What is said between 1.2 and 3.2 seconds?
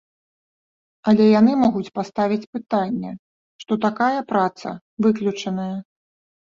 яны могуць паставіць пытанне,